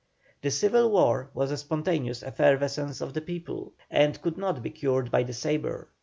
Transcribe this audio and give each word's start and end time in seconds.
The 0.41 0.49
civil 0.49 0.89
war 0.89 1.29
was 1.35 1.51
a 1.51 1.57
spontaneous 1.57 2.23
effervescence 2.23 3.01
of 3.01 3.13
the 3.13 3.21
people, 3.21 3.73
and 3.87 4.19
could 4.19 4.35
not 4.35 4.63
be 4.63 4.71
cured 4.71 5.11
by 5.11 5.21
the 5.21 5.33
sabre. 5.33 5.89